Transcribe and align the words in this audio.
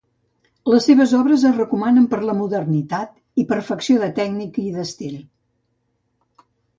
Les 0.73 0.85
seves 0.89 1.11
obres 1.17 1.43
es 1.49 1.57
recomanen 1.59 2.07
per 2.13 2.21
la 2.29 2.35
modernitat 2.39 3.13
i 3.43 3.45
perfecció 3.51 3.99
de 4.05 4.09
tècnica 4.21 4.65
i 4.65 4.73
d'estil. 4.79 5.21